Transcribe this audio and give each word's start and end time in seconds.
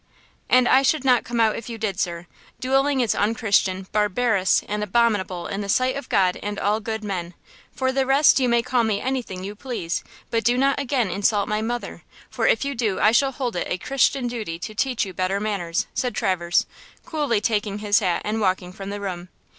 "And 0.49 0.67
I 0.67 0.81
should 0.81 1.05
not 1.05 1.23
come 1.25 1.39
if 1.39 1.69
you 1.69 1.77
did, 1.77 1.99
sir! 1.99 2.25
Dueling 2.59 3.01
is 3.01 3.13
unchristian, 3.13 3.85
barbarous 3.91 4.63
and 4.67 4.83
abominable 4.83 5.45
in 5.45 5.61
the 5.61 5.69
sight 5.69 5.95
of 5.95 6.09
God 6.09 6.39
and 6.41 6.57
all 6.57 6.79
good 6.79 7.03
men. 7.03 7.35
For 7.71 7.91
the 7.91 8.07
rest 8.07 8.39
you 8.39 8.49
may 8.49 8.63
call 8.63 8.83
me 8.83 8.99
anything 8.99 9.43
you 9.43 9.53
please; 9.53 10.03
but 10.31 10.43
do 10.43 10.57
not 10.57 10.79
again 10.79 11.11
insult 11.11 11.47
my 11.47 11.61
mother, 11.61 12.01
for 12.31 12.47
if 12.47 12.65
you 12.65 12.73
do 12.73 12.99
I 12.99 13.11
shall 13.11 13.31
hold 13.31 13.55
it 13.55 13.67
a 13.69 13.77
Christian 13.77 14.25
duty 14.27 14.57
to 14.57 14.73
teach 14.73 15.05
you 15.05 15.13
better 15.13 15.39
manners," 15.39 15.85
said 15.93 16.15
Traverse, 16.15 16.65
coolly 17.05 17.39
taking 17.39 17.77
his 17.77 17.99
hat 17.99 18.23
and 18.25 18.41
walking 18.41 18.73
from 18.73 18.89
the 18.89 18.99
room. 19.01 19.29